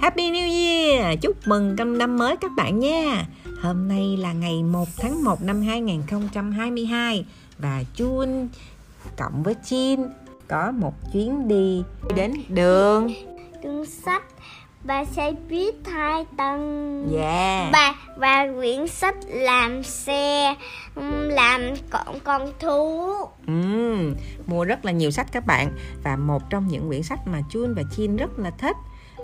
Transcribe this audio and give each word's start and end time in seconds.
Happy 0.00 0.30
New 0.30 0.46
Year! 0.46 1.18
Chúc 1.22 1.36
mừng 1.46 1.76
năm 1.76 1.98
năm 1.98 2.16
mới 2.16 2.36
các 2.36 2.50
bạn 2.56 2.78
nha! 2.78 3.26
Hôm 3.62 3.88
nay 3.88 4.16
là 4.16 4.32
ngày 4.32 4.62
1 4.62 4.88
tháng 4.98 5.24
1 5.24 5.42
năm 5.42 5.62
2022 5.62 7.24
và 7.58 7.82
Jun 7.96 8.48
cộng 9.16 9.42
với 9.42 9.54
Chin 9.64 10.00
có 10.48 10.70
một 10.70 10.94
chuyến 11.12 11.48
đi 11.48 11.82
đến 12.16 12.32
đường 12.48 13.12
đường 13.62 13.86
sách 13.86 14.22
và 14.84 15.04
xe 15.04 15.32
buýt 15.50 15.74
hai 15.84 16.24
tầng 16.36 17.06
Yeah. 17.14 17.72
và 17.72 17.94
và 18.16 18.46
quyển 18.56 18.88
sách 18.88 19.16
làm 19.28 19.82
xe 19.82 20.54
làm 21.28 21.60
con 21.90 22.20
con 22.24 22.52
thú 22.58 23.12
Ừm, 23.46 24.14
mua 24.46 24.64
rất 24.64 24.84
là 24.84 24.92
nhiều 24.92 25.10
sách 25.10 25.26
các 25.32 25.46
bạn 25.46 25.72
và 26.04 26.16
một 26.16 26.50
trong 26.50 26.68
những 26.68 26.88
quyển 26.88 27.02
sách 27.02 27.18
mà 27.26 27.40
Chun 27.50 27.74
và 27.74 27.82
Chin 27.96 28.16
rất 28.16 28.38
là 28.38 28.50
thích 28.50 28.76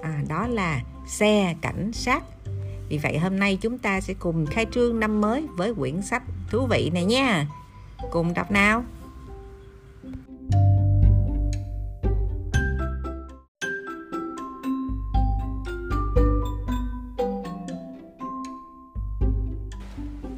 à, 0.05 0.23
đó 0.29 0.47
là 0.47 0.81
xe 1.07 1.55
cảnh 1.61 1.93
sát 1.93 2.25
vì 2.89 2.99
vậy 2.99 3.19
hôm 3.19 3.39
nay 3.39 3.59
chúng 3.61 3.79
ta 3.79 4.01
sẽ 4.01 4.15
cùng 4.19 4.47
khai 4.47 4.67
trương 4.73 5.01
năm 5.01 5.21
mới 5.21 5.47
với 5.57 5.75
quyển 5.75 6.03
sách 6.03 6.23
thú 6.51 6.67
vị 6.67 6.91
này 6.95 7.05
nha 7.05 7.47
cùng 8.11 8.35
đọc 8.35 8.51
nào 8.51 8.85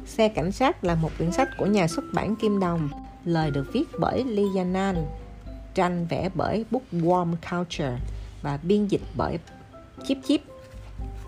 Xe 0.05 0.29
cảnh 0.29 0.51
sát 0.51 0.83
là 0.83 0.95
một 0.95 1.09
quyển 1.17 1.31
sách 1.31 1.49
của 1.57 1.65
nhà 1.65 1.87
xuất 1.87 2.05
bản 2.13 2.35
Kim 2.35 2.59
Đồng. 2.59 2.89
Lời 3.25 3.51
được 3.51 3.73
viết 3.73 3.83
bởi 3.99 4.23
Lee 4.23 4.45
Yanan, 4.55 5.05
tranh 5.73 6.07
vẽ 6.09 6.29
bởi 6.35 6.65
Bookworm 6.71 7.35
Culture 7.51 7.97
và 8.41 8.59
biên 8.63 8.87
dịch 8.87 9.01
bởi 9.15 9.37
Chip 10.05 10.17
Chip. 10.27 10.41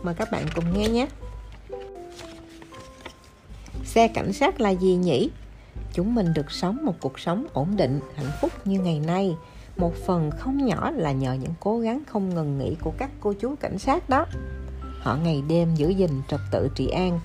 Mời 0.04 0.16
các 0.16 0.32
bạn 0.32 0.46
cùng 0.56 0.74
nghe 0.74 0.90
nhé. 0.90 1.08
Xe 3.86 4.08
cảnh 4.08 4.34
sát 4.34 4.62
là 4.62 4.70
gì 4.70 4.96
nhỉ? 4.96 5.30
Chúng 5.94 6.16
mình 6.16 6.34
được 6.34 6.52
sống 6.52 6.86
một 6.86 6.96
cuộc 7.00 7.20
sống 7.20 7.48
ổn 7.54 7.78
định, 7.78 8.00
hạnh 8.16 8.32
phúc 8.42 8.52
như 8.66 8.80
ngày 8.80 9.00
nay. 9.00 9.36
Một 9.78 9.94
phần 10.06 10.32
không 10.32 10.66
nhỏ 10.66 10.92
là 10.92 11.12
nhờ 11.12 11.34
những 11.34 11.54
cố 11.60 11.80
gắng 11.80 12.02
không 12.08 12.36
ngừng 12.36 12.58
nghỉ 12.58 12.76
của 12.82 12.94
các 12.98 13.10
cô 13.20 13.34
chú 13.34 13.56
cảnh 13.60 13.80
sát 13.80 14.10
đó. 14.10 14.26
Họ 15.00 15.16
ngày 15.16 15.44
đêm 15.48 15.76
giữ 15.76 15.90
gìn 15.90 16.22
trật 16.28 16.40
tự 16.52 16.70
trị 16.76 16.88
an, 16.88 17.20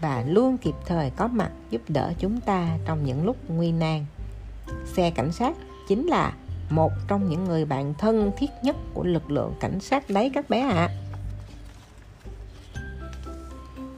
và 0.00 0.24
luôn 0.26 0.58
kịp 0.58 0.74
thời 0.86 1.10
có 1.10 1.28
mặt 1.28 1.50
giúp 1.70 1.82
đỡ 1.88 2.12
chúng 2.18 2.40
ta 2.40 2.78
trong 2.86 3.04
những 3.04 3.24
lúc 3.26 3.36
nguy 3.48 3.72
nan. 3.72 4.04
Xe 4.96 5.10
cảnh 5.10 5.32
sát 5.32 5.56
chính 5.88 6.06
là 6.06 6.32
một 6.70 6.92
trong 7.08 7.28
những 7.28 7.44
người 7.44 7.64
bạn 7.64 7.94
thân 7.98 8.30
thiết 8.36 8.50
nhất 8.62 8.76
của 8.94 9.04
lực 9.04 9.30
lượng 9.30 9.54
cảnh 9.60 9.80
sát 9.80 10.10
đấy 10.10 10.30
các 10.34 10.50
bé 10.50 10.60
ạ. 10.60 10.74
À. 10.74 10.88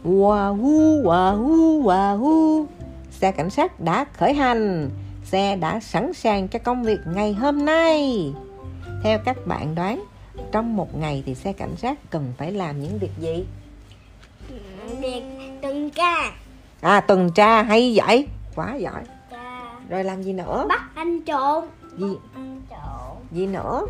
Wahoo, 0.04 1.02
wahoo, 1.02 1.82
wahoo. 1.82 2.66
Xe 3.10 3.32
cảnh 3.32 3.50
sát 3.50 3.80
đã 3.80 4.04
khởi 4.12 4.34
hành. 4.34 4.90
Xe 5.24 5.56
đã 5.56 5.80
sẵn 5.80 6.12
sàng 6.12 6.48
cho 6.48 6.58
công 6.58 6.82
việc 6.82 6.98
ngày 7.14 7.34
hôm 7.34 7.64
nay. 7.64 8.32
Theo 9.02 9.18
các 9.24 9.46
bạn 9.46 9.74
đoán, 9.74 10.04
trong 10.52 10.76
một 10.76 10.96
ngày 10.98 11.22
thì 11.26 11.34
xe 11.34 11.52
cảnh 11.52 11.76
sát 11.76 12.10
cần 12.10 12.32
phải 12.38 12.52
làm 12.52 12.82
những 12.82 12.98
việc 12.98 13.10
gì? 13.18 13.44
việc 15.00 15.22
tuần 15.62 15.90
tra 15.90 16.30
À 16.80 17.00
tuần 17.00 17.30
tra 17.34 17.62
hay 17.62 17.92
vậy 17.96 18.26
Quá 18.54 18.74
giỏi 18.74 19.02
Tra. 19.30 19.62
Rồi 19.88 20.04
làm 20.04 20.22
gì 20.22 20.32
nữa 20.32 20.66
bắt 20.68 20.82
anh 20.94 21.22
trộm 21.22 21.64
Gì? 21.98 22.18
Gì 23.32 23.46
nữa? 23.46 23.86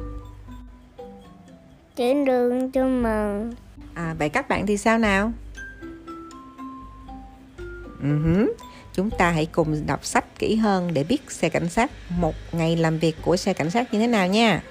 Chuyển 1.96 2.24
đường 2.24 2.70
cho 2.70 2.84
mừng. 2.84 3.54
À 3.94 4.14
vậy 4.18 4.28
các 4.28 4.48
bạn 4.48 4.66
thì 4.66 4.76
sao 4.76 4.98
nào? 4.98 5.32
Uh 7.98 8.50
Chúng 8.92 9.10
ta 9.10 9.30
hãy 9.30 9.47
cùng 9.47 9.86
đọc 9.86 10.04
sách 10.04 10.38
kỹ 10.38 10.56
hơn 10.56 10.94
để 10.94 11.04
biết 11.04 11.30
xe 11.30 11.48
cảnh 11.48 11.69
sát 11.69 11.91
một 12.08 12.34
ngày 12.52 12.76
làm 12.76 12.98
việc 12.98 13.16
của 13.22 13.36
xe 13.36 13.52
cảnh 13.52 13.70
sát 13.70 13.94
như 13.94 13.98
thế 13.98 14.06
nào 14.06 14.26
nha. 14.26 14.62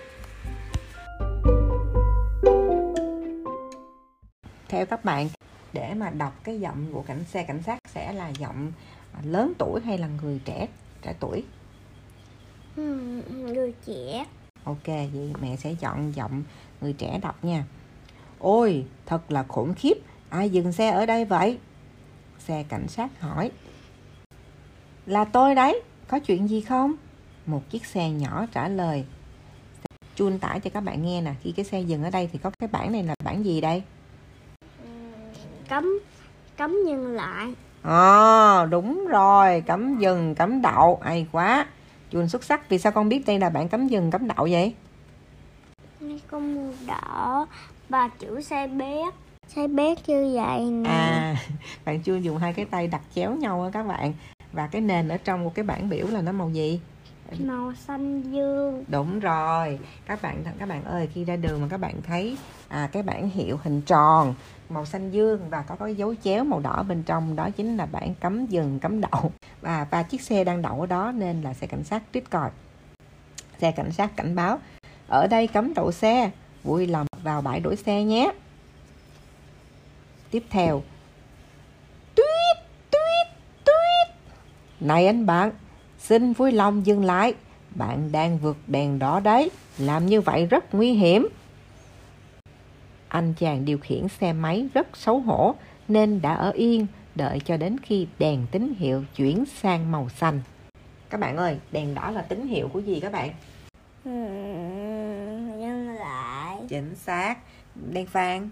Theo 4.67 4.85
các 4.85 5.05
bạn, 5.05 5.29
để 5.73 5.93
mà 5.93 6.09
đọc 6.09 6.33
cái 6.43 6.59
giọng 6.59 6.85
của 6.93 7.01
cảnh 7.01 7.23
xe 7.31 7.43
cảnh 7.43 7.61
sát 7.65 7.79
sẽ 7.93 8.13
là 8.13 8.29
giọng 8.29 8.71
lớn 9.23 9.53
tuổi 9.57 9.81
hay 9.85 9.97
là 9.97 10.07
người 10.23 10.39
trẻ 10.45 10.67
trẻ 11.01 11.13
tuổi? 11.19 11.43
Người 13.29 13.73
trẻ 13.85 14.25
Ok, 14.63 14.85
vậy 14.85 15.33
mẹ 15.41 15.55
sẽ 15.55 15.73
chọn 15.73 16.15
giọng 16.15 16.43
người 16.81 16.93
trẻ 16.93 17.19
đọc 17.21 17.45
nha. 17.45 17.63
Ôi, 18.39 18.85
thật 19.05 19.31
là 19.31 19.43
khủng 19.43 19.73
khiếp, 19.73 19.93
ai 20.29 20.49
dừng 20.49 20.71
xe 20.71 20.89
ở 20.89 21.05
đây 21.05 21.25
vậy? 21.25 21.57
Xe 22.39 22.63
cảnh 22.69 22.87
sát 22.87 23.21
hỏi. 23.21 23.51
Là 25.05 25.25
tôi 25.25 25.55
đấy, 25.55 25.81
có 26.07 26.19
chuyện 26.19 26.49
gì 26.49 26.61
không? 26.61 26.93
Một 27.45 27.69
chiếc 27.69 27.85
xe 27.85 28.09
nhỏ 28.09 28.45
trả 28.53 28.67
lời. 28.67 29.05
Chun 30.15 30.39
tải 30.39 30.59
cho 30.59 30.69
các 30.69 30.81
bạn 30.81 31.05
nghe 31.05 31.21
nè, 31.21 31.33
khi 31.41 31.51
cái 31.51 31.65
xe 31.65 31.81
dừng 31.81 32.03
ở 32.03 32.09
đây 32.09 32.29
thì 32.33 32.39
có 32.39 32.51
cái 32.59 32.69
bảng 32.71 32.91
này 32.91 33.03
là 33.03 33.15
bảng 33.23 33.45
gì 33.45 33.61
đây? 33.61 33.83
cấm 35.69 35.99
cấm 36.57 36.75
dừng 36.87 37.15
lại 37.15 37.53
Ờ, 37.81 38.67
đúng 38.69 39.07
rồi, 39.07 39.63
cấm 39.67 39.99
dừng, 39.99 40.35
cấm 40.35 40.61
đậu, 40.61 40.99
hay 41.03 41.27
quá. 41.31 41.67
Chun 42.11 42.29
xuất 42.29 42.43
sắc, 42.43 42.69
vì 42.69 42.77
sao 42.77 42.91
con 42.91 43.09
biết 43.09 43.25
đây 43.25 43.39
là 43.39 43.49
bảng 43.49 43.69
cấm 43.69 43.87
dừng, 43.87 44.11
cấm 44.11 44.27
đậu 44.27 44.47
vậy? 44.51 44.73
Có 46.27 46.39
màu 46.39 46.73
đỏ. 46.87 47.47
Và 47.89 48.09
chữ 48.19 48.41
xe 48.41 48.67
bét. 48.67 49.13
Xe 49.47 49.67
bét 49.67 50.09
như 50.09 50.31
vậy 50.35 50.59
nè. 50.59 50.89
À, 50.89 51.35
bạn 51.85 51.99
chưa 52.01 52.15
dùng 52.15 52.37
hai 52.37 52.53
cái 52.53 52.65
tay 52.65 52.87
đặt 52.87 53.01
chéo 53.15 53.35
nhau 53.35 53.63
á 53.63 53.69
các 53.73 53.83
bạn. 53.83 54.13
Và 54.53 54.67
cái 54.67 54.81
nền 54.81 55.07
ở 55.07 55.17
trong 55.17 55.43
một 55.43 55.55
cái 55.55 55.65
bảng 55.65 55.89
biểu 55.89 56.07
là 56.07 56.21
nó 56.21 56.31
màu 56.31 56.49
gì? 56.49 56.79
Màu 57.37 57.73
xanh 57.75 58.21
dương. 58.21 58.83
Đúng 58.87 59.19
rồi. 59.19 59.79
Các 60.05 60.21
bạn 60.21 60.43
các 60.59 60.69
bạn 60.69 60.83
ơi, 60.83 61.09
khi 61.13 61.25
ra 61.25 61.35
đường 61.35 61.61
mà 61.61 61.67
các 61.69 61.77
bạn 61.77 62.01
thấy 62.07 62.37
à, 62.67 62.89
cái 62.91 63.03
bảng 63.03 63.29
hiệu 63.29 63.59
hình 63.63 63.81
tròn 63.81 64.33
màu 64.69 64.85
xanh 64.85 65.11
dương 65.11 65.49
và 65.49 65.61
có 65.61 65.75
cái 65.75 65.95
dấu 65.95 66.15
chéo 66.23 66.43
màu 66.43 66.59
đỏ 66.59 66.83
bên 66.83 67.03
trong 67.03 67.35
đó 67.35 67.49
chính 67.49 67.77
là 67.77 67.85
bảng 67.85 68.15
cấm 68.15 68.45
dừng 68.45 68.79
cấm 68.79 69.01
đậu. 69.01 69.31
Và 69.61 69.87
và 69.91 70.03
chiếc 70.03 70.21
xe 70.21 70.43
đang 70.43 70.61
đậu 70.61 70.81
ở 70.81 70.85
đó 70.87 71.11
nên 71.15 71.41
là 71.41 71.53
xe 71.53 71.67
cảnh 71.67 71.83
sát 71.83 72.03
trích 72.13 72.29
còi. 72.29 72.49
Xe 73.61 73.71
cảnh 73.71 73.91
sát 73.91 74.15
cảnh 74.15 74.35
báo 74.35 74.59
ở 75.07 75.27
đây 75.27 75.47
cấm 75.47 75.73
đậu 75.73 75.91
xe 75.91 76.31
vui 76.63 76.87
lòng 76.87 77.07
vào 77.23 77.41
bãi 77.41 77.59
đổ 77.59 77.75
xe 77.75 78.03
nhé. 78.03 78.31
Tiếp 80.31 80.43
theo 80.49 80.83
tuyết 82.15 82.57
tuyết 82.91 83.27
tuyết. 83.65 84.15
Này 84.79 85.07
anh 85.07 85.25
bạn 85.25 85.51
xin 85.99 86.33
vui 86.33 86.51
lòng 86.51 86.85
dừng 86.85 87.05
lại. 87.05 87.33
Bạn 87.75 88.11
đang 88.11 88.37
vượt 88.37 88.57
đèn 88.67 88.99
đỏ 88.99 89.19
đấy. 89.19 89.51
Làm 89.77 90.05
như 90.05 90.21
vậy 90.21 90.45
rất 90.45 90.73
nguy 90.73 90.93
hiểm. 90.93 91.27
Anh 93.07 93.33
chàng 93.39 93.65
điều 93.65 93.77
khiển 93.77 94.07
xe 94.07 94.33
máy 94.33 94.67
rất 94.73 94.97
xấu 94.97 95.19
hổ 95.19 95.55
nên 95.87 96.21
đã 96.21 96.33
ở 96.33 96.51
yên 96.51 96.87
đợi 97.15 97.39
cho 97.45 97.57
đến 97.57 97.77
khi 97.83 98.07
đèn 98.19 98.45
tín 98.51 98.73
hiệu 98.77 99.03
chuyển 99.15 99.43
sang 99.45 99.91
màu 99.91 100.09
xanh. 100.09 100.41
Các 101.09 101.19
bạn 101.19 101.37
ơi, 101.37 101.57
đèn 101.71 101.95
đỏ 101.95 102.11
là 102.11 102.21
tín 102.21 102.47
hiệu 102.47 102.67
của 102.73 102.79
gì 102.79 102.99
các 102.99 103.11
bạn? 103.11 103.29
Ừm, 104.05 105.61
dừng 105.61 105.89
lại. 105.89 106.57
Chính 106.69 106.95
xác. 106.95 107.37
Đèn 107.91 108.05
vàng, 108.11 108.49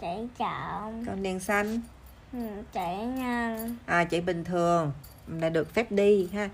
chạy 0.00 0.28
chậm. 0.38 1.04
Còn 1.06 1.22
đèn 1.22 1.40
xanh 1.40 1.80
Ừm, 2.32 2.62
chạy 2.72 2.96
nhanh 2.96 3.76
à 3.86 4.04
chạy 4.04 4.20
bình 4.20 4.44
thường 4.44 4.92
là 5.28 5.48
được 5.48 5.74
phép 5.74 5.92
đi 5.92 6.28
ha. 6.32 6.50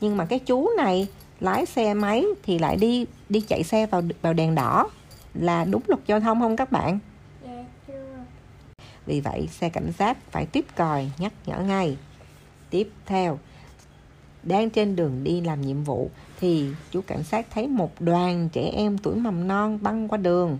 Nhưng 0.00 0.16
mà 0.16 0.24
cái 0.24 0.38
chú 0.38 0.68
này 0.76 1.08
lái 1.40 1.66
xe 1.66 1.94
máy 1.94 2.24
thì 2.42 2.58
lại 2.58 2.76
đi 2.76 3.06
đi 3.28 3.40
chạy 3.40 3.62
xe 3.62 3.86
vào 3.86 4.02
vào 4.22 4.32
đèn 4.32 4.54
đỏ 4.54 4.88
là 5.34 5.64
đúng 5.64 5.82
luật 5.86 6.00
giao 6.06 6.20
thông 6.20 6.40
không 6.40 6.56
các 6.56 6.72
bạn? 6.72 6.98
dạ 7.44 7.64
chưa 7.88 8.24
Vì 9.06 9.20
vậy 9.20 9.48
xe 9.50 9.68
cảnh 9.68 9.92
sát 9.98 10.18
phải 10.30 10.46
tiếp 10.46 10.66
còi 10.76 11.10
nhắc 11.18 11.32
nhở 11.46 11.58
ngay. 11.58 11.96
Tiếp 12.70 12.90
theo, 13.06 13.38
đang 14.42 14.70
trên 14.70 14.96
đường 14.96 15.24
đi 15.24 15.40
làm 15.40 15.60
nhiệm 15.60 15.84
vụ 15.84 16.10
thì 16.40 16.68
chú 16.90 17.00
cảnh 17.06 17.24
sát 17.24 17.46
thấy 17.50 17.68
một 17.68 18.00
đoàn 18.00 18.48
trẻ 18.52 18.70
em 18.74 18.98
tuổi 18.98 19.16
mầm 19.16 19.48
non 19.48 19.78
băng 19.82 20.08
qua 20.08 20.18
đường. 20.18 20.58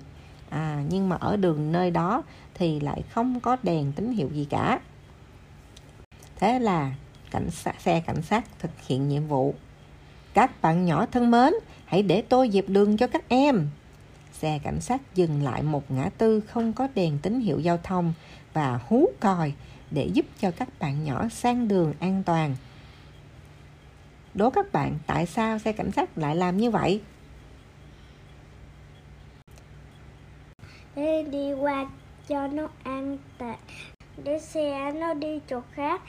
À, 0.50 0.82
nhưng 0.88 1.08
mà 1.08 1.16
ở 1.16 1.36
đường 1.36 1.72
nơi 1.72 1.90
đó 1.90 2.22
thì 2.54 2.80
lại 2.80 3.02
không 3.10 3.40
có 3.40 3.56
đèn 3.62 3.92
tín 3.92 4.12
hiệu 4.12 4.28
gì 4.32 4.46
cả. 4.50 4.80
Thế 6.36 6.58
là 6.58 6.94
cảnh 7.30 7.50
sát, 7.50 7.80
xe 7.80 8.02
cảnh 8.06 8.22
sát 8.22 8.44
thực 8.58 8.70
hiện 8.86 9.08
nhiệm 9.08 9.26
vụ. 9.26 9.54
Các 10.34 10.62
bạn 10.62 10.84
nhỏ 10.84 11.06
thân 11.06 11.30
mến, 11.30 11.52
hãy 11.84 12.02
để 12.02 12.22
tôi 12.22 12.50
dẹp 12.50 12.68
đường 12.68 12.96
cho 12.96 13.06
các 13.06 13.28
em. 13.28 13.68
Xe 14.32 14.58
cảnh 14.64 14.80
sát 14.80 15.00
dừng 15.14 15.42
lại 15.42 15.62
một 15.62 15.90
ngã 15.90 16.10
tư 16.18 16.40
không 16.40 16.72
có 16.72 16.88
đèn 16.94 17.18
tín 17.18 17.40
hiệu 17.40 17.60
giao 17.60 17.78
thông 17.82 18.12
và 18.52 18.80
hú 18.88 19.06
còi 19.20 19.52
để 19.90 20.06
giúp 20.06 20.26
cho 20.40 20.50
các 20.50 20.68
bạn 20.78 21.04
nhỏ 21.04 21.28
sang 21.28 21.68
đường 21.68 21.94
an 22.00 22.22
toàn. 22.26 22.56
Đố 24.34 24.50
các 24.50 24.72
bạn 24.72 24.98
tại 25.06 25.26
sao 25.26 25.58
xe 25.58 25.72
cảnh 25.72 25.90
sát 25.92 26.18
lại 26.18 26.36
làm 26.36 26.56
như 26.56 26.70
vậy? 26.70 27.00
Thế 31.00 31.24
đi 31.30 31.52
qua 31.52 31.86
cho 32.28 32.46
nó 32.46 32.68
an 32.82 33.18
tại 33.38 33.56
để 34.24 34.38
xe 34.38 34.92
nó 34.92 35.14
đi 35.14 35.40
chỗ 35.50 35.60
khác. 35.72 36.02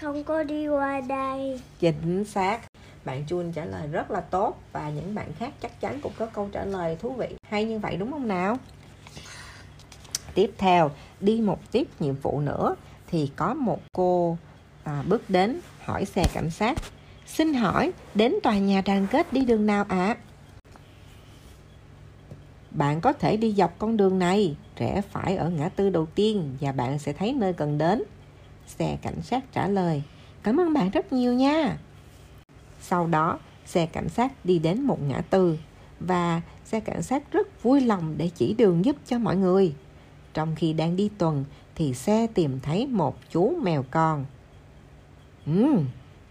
Không 0.00 0.24
có 0.24 0.42
đi 0.42 0.68
qua 0.68 1.00
đây. 1.00 1.60
Chính 1.78 2.24
xác. 2.24 2.60
Bạn 3.04 3.24
Chun 3.28 3.52
trả 3.52 3.64
lời 3.64 3.88
rất 3.92 4.10
là 4.10 4.20
tốt 4.20 4.62
và 4.72 4.90
những 4.90 5.14
bạn 5.14 5.32
khác 5.38 5.52
chắc 5.60 5.80
chắn 5.80 6.00
cũng 6.00 6.12
có 6.18 6.26
câu 6.26 6.48
trả 6.52 6.64
lời 6.64 6.96
thú 7.00 7.12
vị. 7.12 7.28
Hay 7.48 7.64
như 7.64 7.78
vậy 7.78 7.96
đúng 7.96 8.12
không 8.12 8.28
nào? 8.28 8.56
Tiếp 10.34 10.50
theo 10.58 10.90
đi 11.20 11.40
một 11.40 11.72
tiếp 11.72 11.88
nhiệm 12.00 12.14
vụ 12.14 12.40
nữa 12.40 12.74
thì 13.06 13.30
có 13.36 13.54
một 13.54 13.80
cô 13.92 14.36
à, 14.84 15.02
bước 15.08 15.30
đến 15.30 15.60
hỏi 15.84 16.04
xe 16.04 16.24
cảnh 16.34 16.50
sát. 16.50 16.78
Xin 17.26 17.54
hỏi 17.54 17.92
đến 18.14 18.34
tòa 18.42 18.58
nhà 18.58 18.82
đoàn 18.86 19.06
kết 19.10 19.32
đi 19.32 19.44
đường 19.44 19.66
nào 19.66 19.84
ạ? 19.88 19.96
à? 19.96 20.16
Bạn 22.70 23.00
có 23.00 23.12
thể 23.12 23.36
đi 23.36 23.52
dọc 23.52 23.78
con 23.78 23.96
đường 23.96 24.18
này 24.18 24.56
rẽ 24.76 25.02
phải 25.10 25.36
ở 25.36 25.50
ngã 25.50 25.68
tư 25.68 25.90
đầu 25.90 26.06
tiên 26.06 26.56
và 26.60 26.72
bạn 26.72 26.98
sẽ 26.98 27.12
thấy 27.12 27.32
nơi 27.32 27.52
cần 27.52 27.78
đến 27.78 28.02
xe 28.66 28.96
cảnh 29.02 29.22
sát 29.22 29.52
trả 29.52 29.68
lời 29.68 30.02
cảm 30.42 30.60
ơn 30.60 30.72
bạn 30.72 30.90
rất 30.90 31.12
nhiều 31.12 31.32
nha 31.32 31.78
sau 32.80 33.06
đó 33.06 33.38
xe 33.66 33.86
cảnh 33.86 34.08
sát 34.08 34.44
đi 34.44 34.58
đến 34.58 34.82
một 34.82 35.02
ngã 35.02 35.20
tư 35.20 35.58
và 36.00 36.40
xe 36.64 36.80
cảnh 36.80 37.02
sát 37.02 37.32
rất 37.32 37.62
vui 37.62 37.80
lòng 37.80 38.14
để 38.16 38.30
chỉ 38.34 38.54
đường 38.54 38.84
giúp 38.84 38.96
cho 39.06 39.18
mọi 39.18 39.36
người 39.36 39.74
trong 40.34 40.54
khi 40.56 40.72
đang 40.72 40.96
đi 40.96 41.10
tuần 41.18 41.44
thì 41.74 41.94
xe 41.94 42.26
tìm 42.34 42.60
thấy 42.62 42.86
một 42.86 43.16
chú 43.30 43.56
mèo 43.62 43.84
con. 43.90 44.24
Ừ, 45.46 45.66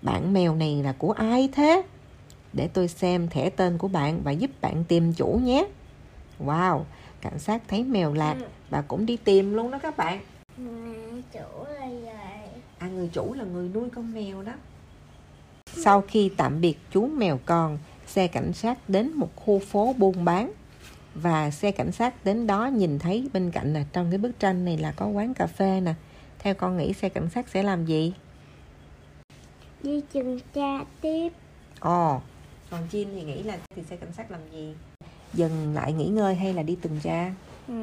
bạn 0.02 0.34
mèo 0.34 0.56
này 0.56 0.84
là 0.84 0.94
của 0.98 1.12
ai 1.12 1.50
thế? 1.52 1.84
Để 2.54 2.70
tôi 2.74 2.88
xem 2.88 3.28
thẻ 3.28 3.50
tên 3.50 3.78
của 3.78 3.88
bạn 3.88 4.22
và 4.24 4.32
giúp 4.32 4.52
bạn 4.62 4.84
tìm 4.88 5.14
chủ 5.14 5.40
nhé. 5.44 5.68
Wow, 6.46 6.84
cảnh 7.22 7.40
sát 7.40 7.62
thấy 7.68 7.84
mèo 7.84 8.14
lạc 8.14 8.36
ừ. 8.40 8.46
và 8.70 8.82
cũng 8.82 9.06
đi 9.06 9.18
tìm 9.18 9.54
luôn 9.54 9.72
đó 9.72 9.80
các 9.80 9.98
bạn. 9.98 10.20
chủ 11.34 11.64
là 11.68 11.88
vậy. 12.02 12.50
À, 12.78 12.88
người 12.88 13.10
chủ 13.14 13.34
là 13.34 13.44
người 13.44 13.70
nuôi 13.70 13.90
con 13.90 14.14
mèo 14.14 14.44
đó. 14.44 14.54
Sau 15.66 16.04
khi 16.08 16.32
tạm 16.38 16.62
biệt 16.62 16.78
chú 16.92 17.08
mèo 17.08 17.40
con, 17.46 17.78
xe 18.08 18.28
cảnh 18.28 18.54
sát 18.54 18.90
đến 18.90 19.12
một 19.14 19.30
khu 19.36 19.60
phố 19.60 19.96
buôn 19.98 20.26
bán 20.26 20.52
và 21.16 21.52
xe 21.52 21.72
cảnh 21.72 21.92
sát 21.92 22.26
đến 22.26 22.48
đó 22.48 22.66
nhìn 22.66 23.00
thấy 23.00 23.30
bên 23.34 23.52
cạnh 23.52 23.74
là 23.74 23.86
trong 23.94 24.12
cái 24.12 24.18
bức 24.18 24.40
tranh 24.40 24.66
này 24.66 24.78
là 24.78 24.92
có 24.92 25.08
quán 25.08 25.34
cà 25.34 25.48
phê 25.48 25.82
nè 25.82 25.94
theo 26.40 26.54
con 26.54 26.78
nghĩ 26.78 26.94
xe 26.94 27.10
cảnh 27.10 27.30
sát 27.30 27.50
sẽ 27.50 27.64
làm 27.64 27.86
gì 27.86 28.14
đi 29.84 30.02
tuần 30.14 30.40
tra 30.54 30.86
tiếp 31.02 31.30
ồ 31.80 32.22
còn 32.70 32.88
Chin 32.92 33.08
thì 33.16 33.24
nghĩ 33.24 33.44
là 33.44 33.58
thì 33.76 33.84
xe 33.84 33.96
cảnh 33.96 34.14
sát 34.18 34.32
làm 34.32 34.42
gì 34.52 34.74
dừng 35.34 35.76
lại 35.76 35.94
nghỉ 35.94 36.08
ngơi 36.08 36.36
hay 36.36 36.54
là 36.54 36.64
đi 36.64 36.76
tuần 36.82 37.00
tra 37.04 37.32
ừ, 37.68 37.74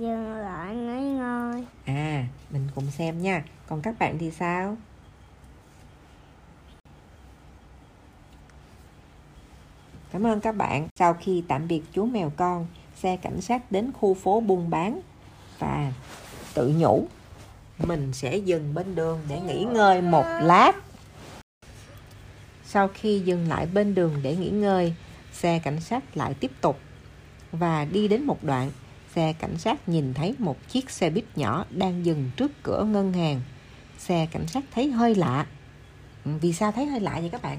dừng 0.00 0.34
lại 0.34 0.76
nghỉ 0.76 1.10
ngơi 1.10 1.64
à 1.84 2.26
mình 2.50 2.68
cùng 2.74 2.90
xem 2.90 3.22
nha 3.22 3.44
còn 3.66 3.82
các 3.82 3.98
bạn 3.98 4.18
thì 4.18 4.30
sao 4.30 4.76
Cảm 10.12 10.26
ơn 10.26 10.40
các 10.40 10.56
bạn. 10.56 10.88
Sau 10.96 11.14
khi 11.14 11.42
tạm 11.48 11.68
biệt 11.68 11.82
chú 11.92 12.04
mèo 12.04 12.32
con, 12.36 12.66
xe 12.96 13.16
cảnh 13.16 13.40
sát 13.40 13.72
đến 13.72 13.92
khu 13.92 14.14
phố 14.14 14.40
buôn 14.40 14.70
bán 14.70 15.00
và 15.58 15.92
tự 16.54 16.72
nhủ 16.76 17.06
mình 17.78 18.12
sẽ 18.12 18.36
dừng 18.36 18.74
bên 18.74 18.94
đường 18.94 19.20
để 19.28 19.40
nghỉ 19.40 19.64
ngơi 19.64 20.02
một 20.02 20.24
lát. 20.42 20.72
Sau 22.64 22.88
khi 22.88 23.20
dừng 23.20 23.48
lại 23.48 23.66
bên 23.66 23.94
đường 23.94 24.14
để 24.22 24.36
nghỉ 24.36 24.50
ngơi, 24.50 24.94
xe 25.40 25.58
cảnh 25.58 25.80
sát 25.80 26.16
lại 26.16 26.34
tiếp 26.34 26.50
tục 26.60 26.80
và 27.52 27.84
đi 27.84 28.08
đến 28.08 28.22
một 28.24 28.44
đoạn, 28.44 28.70
xe 29.14 29.32
cảnh 29.32 29.58
sát 29.58 29.88
nhìn 29.88 30.14
thấy 30.14 30.34
một 30.38 30.68
chiếc 30.68 30.90
xe 30.90 31.10
buýt 31.10 31.24
nhỏ 31.36 31.64
đang 31.70 32.06
dừng 32.06 32.30
trước 32.36 32.50
cửa 32.62 32.84
ngân 32.84 33.12
hàng. 33.12 33.40
Xe 33.98 34.26
cảnh 34.32 34.46
sát 34.46 34.64
thấy 34.74 34.90
hơi 34.90 35.14
lạ. 35.14 35.46
Vì 36.24 36.52
sao 36.52 36.72
thấy 36.72 36.86
hơi 36.86 37.00
lạ 37.00 37.16
vậy 37.20 37.28
các 37.32 37.42
bạn? 37.42 37.58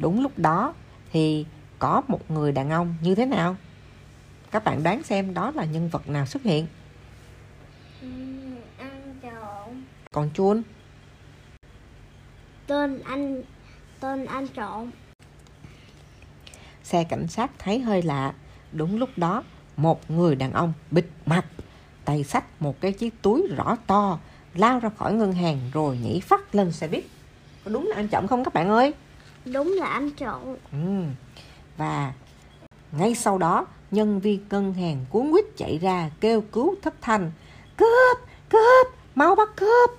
đúng 0.00 0.22
lúc 0.22 0.38
đó 0.38 0.74
thì 1.12 1.46
có 1.78 2.02
một 2.08 2.30
người 2.30 2.52
đàn 2.52 2.70
ông 2.70 2.94
như 3.02 3.14
thế 3.14 3.26
nào 3.26 3.56
các 4.50 4.64
bạn 4.64 4.82
đoán 4.82 5.02
xem 5.02 5.34
đó 5.34 5.50
là 5.50 5.64
nhân 5.64 5.88
vật 5.88 6.08
nào 6.08 6.26
xuất 6.26 6.42
hiện 6.42 6.66
ừ, 8.02 8.08
ăn 8.78 9.14
trộm 9.22 9.84
còn 10.12 10.30
chuôn 10.34 10.62
tên 12.66 13.02
anh 13.02 13.42
tên 14.00 14.24
anh 14.24 14.48
trộm 14.48 14.90
xe 16.82 17.04
cảnh 17.04 17.28
sát 17.28 17.50
thấy 17.58 17.78
hơi 17.78 18.02
lạ 18.02 18.32
đúng 18.72 18.98
lúc 18.98 19.10
đó 19.16 19.42
một 19.76 20.10
người 20.10 20.36
đàn 20.36 20.52
ông 20.52 20.72
bịt 20.90 21.06
mặt 21.26 21.44
tay 22.04 22.24
xách 22.24 22.62
một 22.62 22.80
cái 22.80 22.92
chiếc 22.92 23.22
túi 23.22 23.48
rõ 23.56 23.76
to 23.86 24.18
lao 24.54 24.78
ra 24.78 24.90
khỏi 24.98 25.12
ngân 25.12 25.32
hàng 25.32 25.58
rồi 25.72 25.98
nhảy 25.98 26.20
phát 26.20 26.54
lên 26.54 26.72
xe 26.72 26.88
buýt 26.88 27.04
có 27.64 27.70
đúng 27.70 27.86
là 27.86 27.96
anh 27.96 28.08
trộm 28.08 28.26
không 28.26 28.44
các 28.44 28.54
bạn 28.54 28.68
ơi 28.68 28.94
Đúng 29.44 29.72
là 29.72 29.86
anh 29.86 30.10
trộm. 30.10 30.56
Ừ. 30.72 31.02
Và 31.76 32.12
ngay 32.92 33.14
sau 33.14 33.38
đó, 33.38 33.66
nhân 33.90 34.20
viên 34.20 34.46
ngân 34.50 34.74
hàng 34.74 35.04
cuốn 35.10 35.30
quýt 35.32 35.44
chạy 35.56 35.78
ra 35.78 36.10
kêu 36.20 36.40
cứu 36.40 36.74
thất 36.82 36.94
thanh. 37.00 37.32
Cướp! 37.76 38.18
Cướp! 38.48 38.86
Mau 39.14 39.34
bắt 39.34 39.48
cướp! 39.56 39.90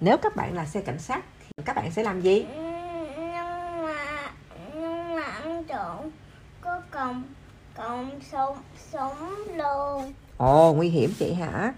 Nếu 0.00 0.16
các 0.16 0.36
bạn 0.36 0.54
là 0.54 0.66
xe 0.66 0.80
cảnh 0.80 0.98
sát, 0.98 1.24
các 1.64 1.76
bạn 1.76 1.90
sẽ 1.90 2.02
làm 2.02 2.20
gì? 2.20 2.46
Nhưng 2.56 3.82
mà, 3.82 4.32
nhưng 4.74 5.16
mà 5.16 5.22
anh 5.22 5.64
trộm 5.64 6.10
có 6.60 6.80
cầm 6.90 7.24
cầm 7.74 8.10
súng 8.30 8.56
súng 8.92 9.56
luôn. 9.56 10.12
Ồ, 10.36 10.74
nguy 10.74 10.88
hiểm 10.88 11.10
chị 11.18 11.32
hả? 11.32 11.74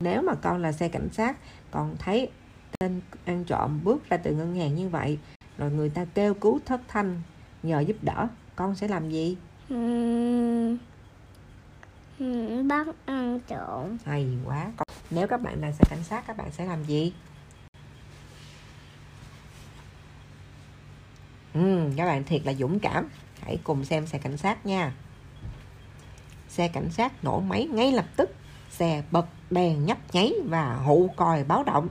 Nếu 0.00 0.22
mà 0.22 0.34
con 0.42 0.62
là 0.62 0.72
xe 0.72 0.88
cảnh 0.88 1.08
sát, 1.12 1.36
con 1.70 1.96
thấy 1.98 2.30
tên 2.78 3.00
ăn 3.24 3.44
trộm 3.44 3.80
bước 3.84 4.08
ra 4.08 4.16
từ 4.16 4.32
ngân 4.32 4.56
hàng 4.56 4.74
như 4.74 4.88
vậy 4.88 5.18
rồi 5.58 5.70
người 5.70 5.88
ta 5.88 6.04
kêu 6.14 6.34
cứu 6.34 6.60
thất 6.66 6.80
thanh 6.88 7.22
nhờ 7.62 7.80
giúp 7.80 7.96
đỡ 8.02 8.28
con 8.56 8.74
sẽ 8.74 8.88
làm 8.88 9.10
gì 9.10 9.36
bắt 12.68 12.86
ăn 13.06 13.40
trộm 13.48 13.98
hay 14.04 14.28
quá 14.44 14.72
nếu 15.10 15.26
các 15.26 15.42
bạn 15.42 15.60
là 15.60 15.72
xe 15.72 15.84
cảnh 15.90 16.02
sát 16.02 16.24
các 16.26 16.36
bạn 16.36 16.52
sẽ 16.52 16.64
làm 16.64 16.84
gì 16.84 17.12
ừ, 21.54 21.90
các 21.96 22.06
bạn 22.06 22.24
thiệt 22.24 22.40
là 22.44 22.54
dũng 22.54 22.78
cảm 22.78 23.08
hãy 23.40 23.58
cùng 23.64 23.84
xem 23.84 24.06
xe 24.06 24.18
cảnh 24.18 24.36
sát 24.36 24.66
nha 24.66 24.92
xe 26.48 26.68
cảnh 26.68 26.90
sát 26.90 27.24
nổ 27.24 27.40
máy 27.40 27.68
ngay 27.72 27.92
lập 27.92 28.06
tức 28.16 28.34
xe 28.70 29.02
bật 29.10 29.26
đèn 29.50 29.84
nhấp 29.84 29.98
nháy 30.12 30.32
và 30.44 30.74
hụ 30.74 31.10
còi 31.16 31.44
báo 31.44 31.64
động 31.64 31.88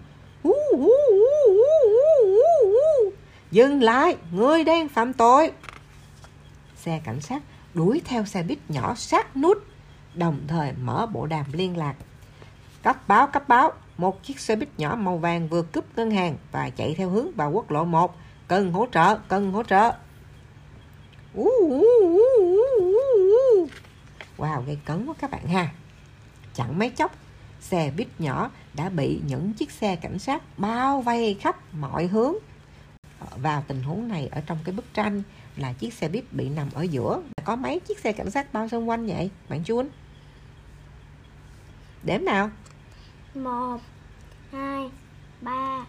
Dừng 3.53 3.83
lại, 3.83 4.17
người 4.31 4.63
đang 4.63 4.89
phạm 4.89 5.13
tội. 5.13 5.51
Xe 6.75 7.01
cảnh 7.03 7.21
sát 7.21 7.43
đuổi 7.73 8.01
theo 8.05 8.25
xe 8.25 8.43
buýt 8.43 8.59
nhỏ 8.69 8.95
sát 8.95 9.37
nút, 9.37 9.57
đồng 10.13 10.39
thời 10.47 10.71
mở 10.81 11.05
bộ 11.13 11.25
đàm 11.25 11.45
liên 11.51 11.77
lạc. 11.77 11.95
Cấp 12.83 13.07
báo, 13.07 13.27
cấp 13.27 13.47
báo, 13.47 13.71
một 13.97 14.23
chiếc 14.23 14.39
xe 14.39 14.55
buýt 14.55 14.69
nhỏ 14.77 14.95
màu 14.95 15.17
vàng 15.17 15.47
vừa 15.47 15.61
cướp 15.61 15.85
ngân 15.95 16.11
hàng 16.11 16.37
và 16.51 16.69
chạy 16.69 16.95
theo 16.97 17.09
hướng 17.09 17.31
vào 17.31 17.51
quốc 17.51 17.71
lộ 17.71 17.85
1. 17.85 18.15
Cần 18.47 18.71
hỗ 18.71 18.87
trợ, 18.91 19.17
cần 19.27 19.51
hỗ 19.51 19.63
trợ. 19.63 19.91
Wow, 24.37 24.61
gây 24.61 24.79
cấn 24.85 25.05
quá 25.05 25.13
các 25.19 25.31
bạn 25.31 25.47
ha. 25.47 25.71
Chẳng 26.53 26.79
mấy 26.79 26.89
chốc, 26.89 27.15
xe 27.61 27.91
buýt 27.97 28.07
nhỏ 28.19 28.51
đã 28.73 28.89
bị 28.89 29.21
những 29.27 29.53
chiếc 29.53 29.71
xe 29.71 29.95
cảnh 29.95 30.19
sát 30.19 30.41
bao 30.57 31.01
vây 31.01 31.37
khắp 31.41 31.55
mọi 31.73 32.07
hướng. 32.07 32.33
Vào 33.35 33.63
tình 33.67 33.83
huống 33.83 34.07
này 34.07 34.27
ở 34.27 34.41
trong 34.45 34.57
cái 34.63 34.75
bức 34.75 34.93
tranh 34.93 35.23
là 35.55 35.73
chiếc 35.73 35.93
xe 35.93 36.09
buýt 36.09 36.33
bị 36.33 36.49
nằm 36.49 36.69
ở 36.73 36.81
giữa. 36.81 37.21
Có 37.43 37.55
mấy 37.55 37.79
chiếc 37.79 37.99
xe 37.99 38.11
cảnh 38.11 38.31
sát 38.31 38.53
bao 38.53 38.67
xung 38.67 38.89
quanh 38.89 39.07
vậy 39.07 39.29
bạn 39.49 39.63
chuôn 39.63 39.89
đếm 42.03 42.25
nào? 42.25 42.49
Một 43.35 43.77
hai 44.51 44.89
ba 45.41 45.85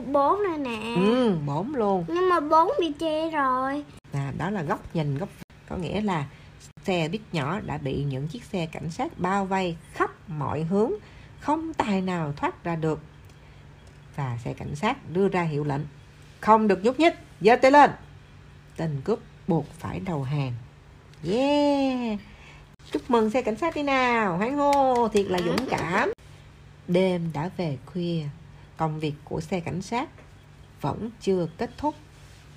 bốn 0.00 0.42
này 0.42 0.58
nè. 0.58 0.94
Ừ 0.96 1.36
bốn 1.46 1.74
luôn. 1.74 2.04
Nhưng 2.08 2.28
mà 2.28 2.40
bốn 2.40 2.70
bị 2.80 2.92
che 2.98 3.30
rồi. 3.30 3.84
À, 4.12 4.32
đó 4.38 4.50
là 4.50 4.62
góc 4.62 4.94
nhìn 4.94 5.18
góc 5.18 5.28
có 5.68 5.76
nghĩa 5.76 6.00
là 6.00 6.24
xe 6.84 7.08
buýt 7.08 7.20
nhỏ 7.32 7.60
đã 7.60 7.78
bị 7.78 8.04
những 8.04 8.28
chiếc 8.28 8.44
xe 8.44 8.66
cảnh 8.66 8.90
sát 8.90 9.18
bao 9.18 9.44
vây 9.44 9.76
khắp 9.92 10.10
mọi 10.28 10.62
hướng 10.62 10.92
không 11.40 11.74
tài 11.74 12.00
nào 12.00 12.32
thoát 12.36 12.64
ra 12.64 12.76
được. 12.76 13.00
Và 14.16 14.38
xe 14.44 14.52
cảnh 14.52 14.74
sát 14.74 15.10
đưa 15.12 15.28
ra 15.28 15.42
hiệu 15.42 15.64
lệnh 15.64 15.82
không 16.40 16.68
được 16.68 16.84
nhúc 16.84 17.00
nhích 17.00 17.14
giơ 17.40 17.56
tay 17.56 17.70
lên. 17.70 17.90
Tên 18.76 19.00
cướp 19.04 19.18
buộc 19.48 19.66
phải 19.78 20.00
đầu 20.00 20.22
hàng. 20.22 20.52
Yeah! 21.28 22.18
Chúc 22.92 23.10
mừng 23.10 23.30
xe 23.30 23.42
cảnh 23.42 23.56
sát 23.56 23.74
đi 23.74 23.82
nào 23.82 24.36
hoan 24.36 24.56
hô 24.56 25.08
thiệt 25.08 25.26
là 25.26 25.38
dũng 25.38 25.66
cảm. 25.70 26.12
Đêm 26.88 27.30
đã 27.32 27.50
về 27.56 27.78
khuya 27.86 28.22
công 28.76 29.00
việc 29.00 29.14
của 29.24 29.40
xe 29.40 29.60
cảnh 29.60 29.82
sát 29.82 30.08
vẫn 30.80 31.10
chưa 31.20 31.48
kết 31.58 31.70
thúc 31.78 31.94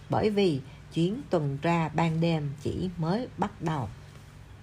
bởi 0.09 0.29
vì 0.29 0.61
chuyến 0.93 1.21
tuần 1.29 1.57
tra 1.61 1.89
ban 1.89 2.21
đêm 2.21 2.51
chỉ 2.63 2.89
mới 2.97 3.27
bắt 3.37 3.61
đầu. 3.61 3.89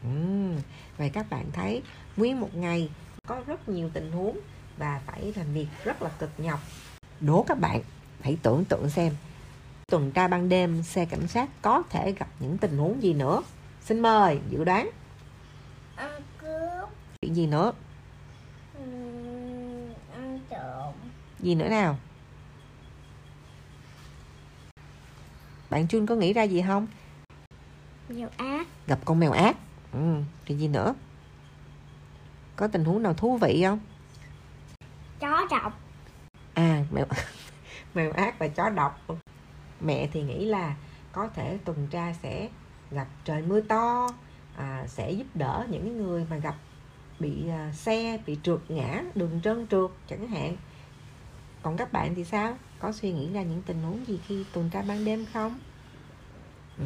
Uhm, 0.09 0.57
vậy 0.99 1.11
các 1.11 1.31
bạn 1.31 1.45
thấy 1.53 1.83
nguyên 2.17 2.41
một 2.41 2.55
ngày 2.55 2.91
có 3.27 3.43
rất 3.47 3.69
nhiều 3.69 3.91
tình 3.93 4.13
huống 4.13 4.39
và 4.79 5.01
phải 5.07 5.33
làm 5.37 5.53
việc 5.55 5.67
rất 5.85 6.03
là 6.03 6.09
cực 6.09 6.31
nhọc. 6.39 6.61
Đố 7.21 7.45
các 7.49 7.59
bạn 7.59 7.83
hãy 8.21 8.37
tưởng 8.43 8.65
tượng 8.65 8.91
xem 8.91 9.13
tuần 9.87 10.13
tra 10.13 10.29
ban 10.29 10.49
đêm 10.49 10.83
xe 10.83 11.05
cảnh 11.05 11.29
sát 11.29 11.49
có 11.63 11.83
thể 11.91 12.13
gặp 12.13 12.29
những 12.41 12.59
tình 12.59 12.79
huống 12.79 13.03
gì 13.03 13.13
nữa. 13.13 13.43
Xin 13.81 14.01
mời 14.01 14.39
dự 14.51 14.65
đoán. 14.65 14.91
Ăn 15.97 16.23
cướp. 16.39 16.89
Chuyện 17.23 17.37
gì 17.37 17.47
nữa 17.47 17.73
ừm, 18.79 19.95
ăn 20.15 20.41
trộm 20.51 20.95
gì 21.41 21.55
nữa 21.55 21.69
nào. 21.69 21.97
Bạn 25.71 25.89
Chun 25.89 26.07
có 26.07 26.15
nghĩ 26.15 26.33
ra 26.33 26.43
gì 26.43 26.63
không? 26.67 26.87
Nhiều 28.09 28.29
ác. 28.37 28.67
Gặp 28.87 28.99
con 29.05 29.21
mèo 29.21 29.33
ác. 29.33 29.57
Ừ, 29.93 30.23
thì 30.47 30.55
gì 30.55 30.69
nữa? 30.69 30.95
Có 32.57 32.69
tình 32.69 32.85
huống 32.85 33.03
nào 33.03 33.15
thú 33.15 33.37
vị 33.37 33.63
không? 33.65 33.79
Chó 35.21 35.47
độc. 35.51 35.81
À 36.55 36.85
mèo 36.91 37.05
mèo 37.95 38.13
ác 38.13 38.39
và 38.39 38.49
chó 38.49 38.71
độc. 38.71 39.01
Mẹ 39.81 40.09
thì 40.13 40.23
nghĩ 40.23 40.45
là 40.45 40.77
có 41.13 41.29
thể 41.35 41.59
tuần 41.65 41.87
tra 41.91 42.15
sẽ 42.23 42.49
gặp 42.91 43.07
trời 43.25 43.43
mưa 43.43 43.61
to 43.61 44.09
à, 44.57 44.85
sẽ 44.87 45.11
giúp 45.11 45.27
đỡ 45.35 45.67
những 45.71 46.03
người 46.03 46.27
mà 46.31 46.37
gặp 46.37 46.55
bị 47.19 47.49
à, 47.49 47.73
xe 47.73 48.19
bị 48.27 48.39
trượt 48.43 48.61
ngã 48.69 49.03
đường 49.15 49.41
trơn 49.45 49.67
trượt 49.67 49.91
chẳng 50.09 50.29
hạn 50.29 50.57
còn 51.67 51.77
các 51.77 51.93
bạn 51.93 52.15
thì 52.15 52.25
sao? 52.25 52.57
Có 52.79 52.93
suy 52.93 53.13
nghĩ 53.13 53.33
ra 53.33 53.43
những 53.43 53.63
tình 53.67 53.83
huống 53.83 54.07
gì 54.07 54.21
khi 54.27 54.45
tuần 54.53 54.71
tra 54.71 54.83
ban 54.83 55.05
đêm 55.05 55.27
không? 55.33 55.59
Ừ, 56.79 56.85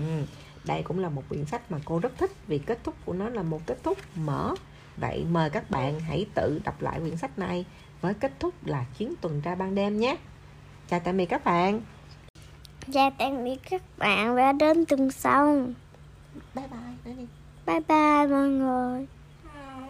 đây 0.64 0.82
cũng 0.82 0.98
là 0.98 1.08
một 1.08 1.22
quyển 1.28 1.44
sách 1.44 1.70
mà 1.70 1.78
cô 1.84 1.98
rất 1.98 2.18
thích 2.18 2.30
vì 2.46 2.58
kết 2.58 2.78
thúc 2.84 2.94
của 3.04 3.12
nó 3.12 3.28
là 3.28 3.42
một 3.42 3.60
kết 3.66 3.78
thúc 3.82 3.98
mở. 4.16 4.54
Vậy 4.96 5.26
mời 5.30 5.50
các 5.50 5.70
bạn 5.70 6.00
hãy 6.00 6.26
tự 6.34 6.60
đọc 6.64 6.82
lại 6.82 7.00
quyển 7.00 7.16
sách 7.16 7.38
này 7.38 7.64
với 8.00 8.14
kết 8.14 8.32
thúc 8.40 8.66
là 8.66 8.84
chuyến 8.98 9.14
tuần 9.20 9.40
tra 9.40 9.54
ban 9.54 9.74
đêm 9.74 10.00
nhé. 10.00 10.16
Chào 10.88 11.00
tạm 11.00 11.16
biệt 11.16 11.26
các 11.26 11.44
bạn. 11.44 11.80
Chào 12.92 13.10
tạm 13.18 13.44
biệt 13.44 13.58
các 13.70 13.82
bạn 13.98 14.34
và 14.34 14.52
đến 14.52 14.84
tuần 14.86 15.10
sau 15.10 15.66
bye 16.54 16.66
bye 16.66 17.14
bye 17.66 17.80
bye 17.80 18.26
mọi 18.26 18.48
người 18.48 19.06